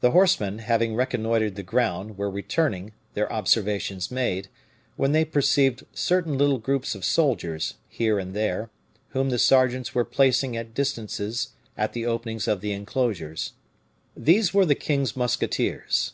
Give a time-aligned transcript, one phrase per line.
[0.00, 4.46] The horsemen, having reconnoitered the ground, were returning, their observations made,
[4.94, 8.70] when they perceived certain little groups of soldiers, here and there,
[9.08, 13.54] whom the sergeants were placing at distances at the openings of the inclosures.
[14.16, 16.12] These were the king's musketeers.